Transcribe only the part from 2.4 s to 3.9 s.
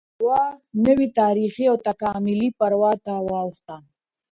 پړاو ته واوښته